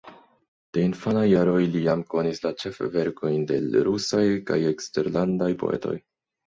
[0.77, 5.97] De infanaj jaroj li jam konis la ĉefverkojn de l' rusaj kaj eksterlandaj poetoj.